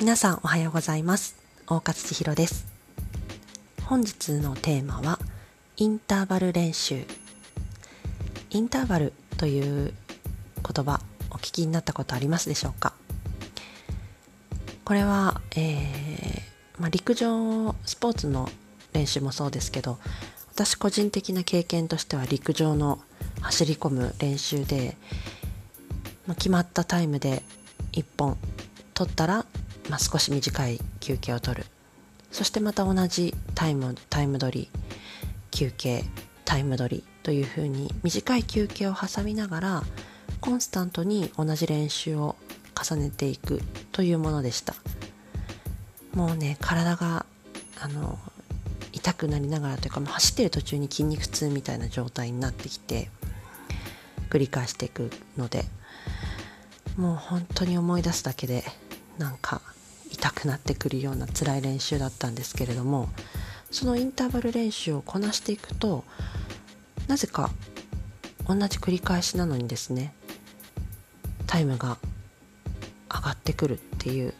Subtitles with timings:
[0.00, 1.34] 皆さんおはようございます。
[1.66, 2.68] 大勝千尋です。
[3.84, 5.18] 本日のテーマは
[5.76, 7.04] インターバル練習。
[8.50, 9.92] インターバルという
[10.62, 11.00] 言葉
[11.32, 12.92] お聞きになったことありますでしょうか？
[14.84, 18.48] これは、えーまあ、陸上スポーツの
[18.92, 19.98] 練習もそうですけど
[20.54, 23.00] 私個人的な経験としては陸上の
[23.40, 24.96] 走り込む練習で、
[26.28, 27.42] まあ、決まったタイムで
[27.94, 28.38] 1本
[28.94, 29.44] 取ったら、
[29.88, 31.66] まあ、少し短い休憩を取る。
[32.30, 34.70] そしてまた同じタイムタイム取り
[35.50, 36.04] 休憩
[36.44, 39.82] タイム取りというふうに短い休憩を挟みながら
[40.40, 42.36] コンスタントに同じ練習を
[42.80, 43.60] 重ねていく
[43.92, 44.74] というものでした。
[46.14, 47.26] もうね体が
[47.80, 48.18] あの
[48.92, 53.08] 痛くなりながらというかもう走ってる途中に筋肉痛みたいな状態になってきて
[54.30, 55.64] 繰り返していくので
[56.96, 58.64] もう本当に思い出すだけで
[59.18, 59.60] なんか
[60.10, 63.08] 痛くなってくるような辛い練習だったんですけれども
[63.70, 66.04] そのインターバル練習をこなしていくと
[67.06, 67.50] なぜか
[68.46, 70.14] 同じ繰り返しなのにですね
[71.46, 71.98] タイムが
[73.10, 74.34] 上がってくるっていう、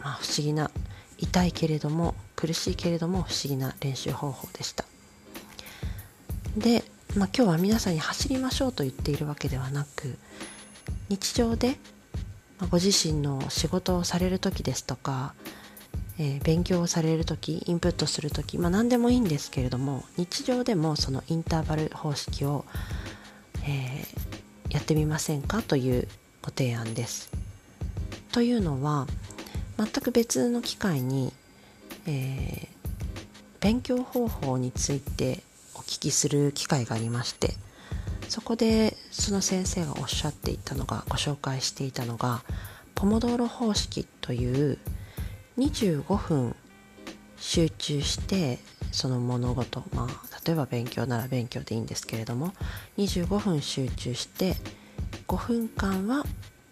[0.00, 0.70] まあ、不思議な
[1.18, 4.84] 痛いけれども苦しいけれども不思議な練習方法でした。
[6.56, 6.84] で、
[7.16, 10.18] まあ、今日は皆さんに走りましょうと言っているわけではなく
[11.08, 11.78] 日常で
[12.70, 15.34] ご自身の仕事をされる時ですとか、
[16.18, 22.64] えー、勉強をされる時インプットする時、まあ、何でもいいんですけれども日常でもそのインターバル方式を、
[23.64, 25.62] えー、やってみませんか？
[25.62, 26.08] という
[26.40, 27.30] ご提案です。
[28.32, 29.06] というのは
[29.76, 31.32] 全く別の機会に、
[32.06, 32.68] えー、
[33.60, 35.42] 勉強方法について
[35.74, 37.54] お聞きする機会がありまして
[38.32, 42.40] そこでその先生がおっしゃっていたのがご紹介していたのが
[42.94, 44.78] ポモドーロ方式という
[45.58, 46.56] 25分
[47.36, 48.58] 集中して
[48.90, 52.54] その物事まあ例えば勉強なら勉強でいいんですけれども
[52.96, 54.54] 25分集中して
[55.28, 56.24] 5分間は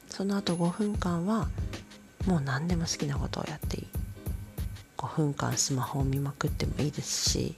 [0.09, 1.51] その後5分間は
[2.27, 3.87] もう何でも好きなことをやっていい。
[4.97, 7.57] 5分間スマホを見まくってもいいですし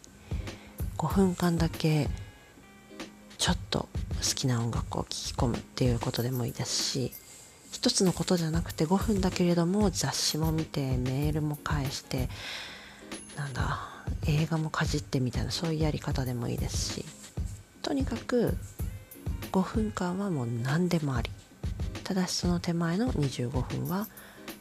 [0.98, 2.08] 5分間だけ
[3.42, 3.88] ちょっと好
[4.36, 7.12] きな音楽を聴き込むっていうことでもいいですし
[7.72, 12.28] 一つのことじゃなくて5分だけれども雑誌も見てメールも返して
[13.36, 13.80] なんだ
[14.28, 17.04] 映画もかじってみたいなそういうやり方でもいいですし
[17.82, 18.56] とにかく
[19.50, 21.28] 5分間はもう何でもあり。
[22.04, 24.06] ただしその手前の25分は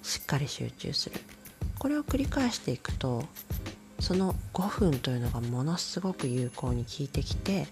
[0.02, 1.22] しっかり集中する。
[1.78, 3.26] これを繰り返していくと
[4.00, 7.68] その5分というのがものすごく有効に効いてきて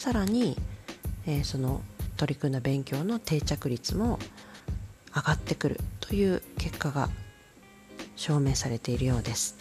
[0.00, 0.56] さらに、
[1.26, 1.82] えー、その
[2.16, 4.18] 取り組んだ勉強の定着率も
[5.14, 7.10] 上がってくるという結果が
[8.16, 9.56] 証明されているようです。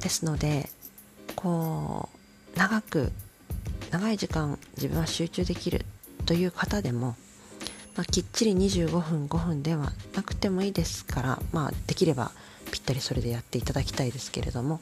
[0.00, 0.70] ですので
[1.34, 2.08] こ
[2.54, 3.10] う長く
[3.90, 5.84] 長い時間自分は集中できる
[6.26, 7.16] という方でも
[7.96, 12.30] まあ、きっちり25分5分ではなくてもいいですから、まあ、できれば
[12.70, 14.80] ぴったりそれでやっていただきたいですけれども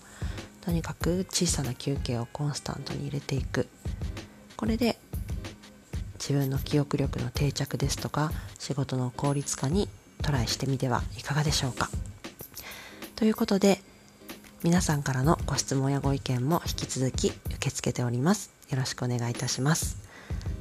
[0.60, 3.66] とにかく小さな休憩をコンスタントに入れていく。
[4.58, 4.98] これで
[6.18, 9.88] 自分の記憶力の定着ですとか仕事の効率化に
[10.20, 11.88] トライしてみてはいかがでしょうか？
[13.14, 13.80] ということで
[14.64, 18.50] 皆さんからのご質問やご意見も引き続き受け付けております。
[18.68, 19.96] よろしくお願いいたします。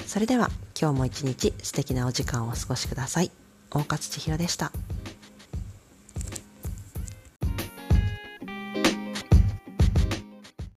[0.06, 3.32] それでは今日も一日素敵なお時間をお過ごしください。
[3.72, 4.72] 大勝千尋でした。